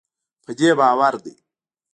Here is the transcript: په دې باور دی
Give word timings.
په 0.43 0.51
دې 0.57 0.69
باور 0.79 1.13
دی 1.23 1.33